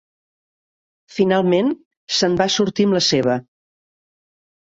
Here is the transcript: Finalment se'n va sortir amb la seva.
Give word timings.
Finalment 1.17 1.69
se'n 2.19 2.37
va 2.41 2.49
sortir 2.55 2.87
amb 2.89 2.99
la 2.99 3.03
seva. 3.09 3.35